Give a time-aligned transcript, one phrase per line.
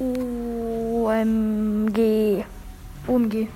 [0.00, 1.98] OMG.
[3.08, 3.48] OMG.